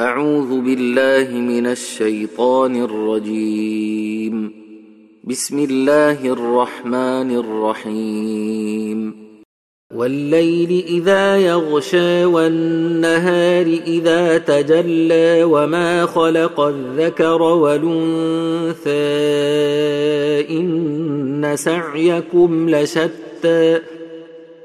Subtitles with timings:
[0.00, 4.52] أعوذ بالله من الشيطان الرجيم.
[5.24, 9.30] بسم الله الرحمن الرحيم.
[9.94, 18.90] والليل إذا يغشى والنهار إذا تجلى وما خلق الذكر والأنثى
[20.50, 23.80] إن سعيكم لشتى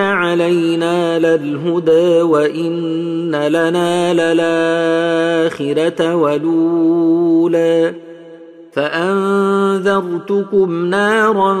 [0.00, 7.94] ان علينا للهدى وان لنا للاخره ولولا
[8.72, 11.56] فانذرتكم نارا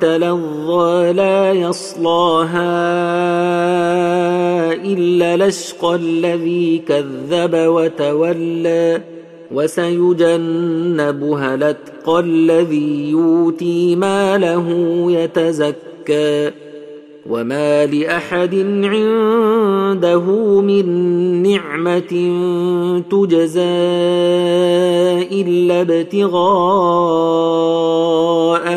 [0.00, 2.74] تلظى لا يصلاها
[4.72, 9.00] الا لشقى الذي كذب وتولى
[9.52, 14.68] وسيجنبها الاتقى الذي يؤتي ماله
[15.12, 16.50] يتزكى
[17.30, 20.24] وما لاحد عنده
[20.60, 20.86] من
[21.42, 22.12] نعمه
[23.10, 23.60] تجزى
[25.32, 26.34] الا ابتغاء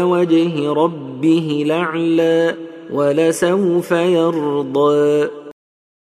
[0.03, 2.55] وجه ربه الاعلى
[2.93, 5.27] ولسوف يرضى